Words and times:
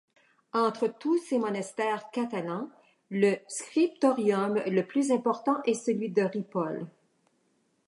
Entre 0.53 0.87
tous 0.87 1.19
ces 1.19 1.37
monastères 1.37 2.09
catalans, 2.09 2.71
le 3.11 3.35
scriptorium 3.47 4.55
le 4.65 4.81
plus 4.81 5.11
important 5.11 5.61
est 5.65 5.75
celui 5.75 6.09
de 6.09 6.23
Ripoll. 6.23 6.87